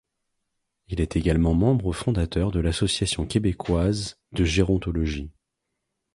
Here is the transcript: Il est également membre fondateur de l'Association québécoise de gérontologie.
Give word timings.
Il 0.87 0.99
est 0.99 1.15
également 1.15 1.53
membre 1.53 1.91
fondateur 1.93 2.49
de 2.49 2.59
l'Association 2.59 3.27
québécoise 3.27 4.17
de 4.31 4.43
gérontologie. 4.43 5.29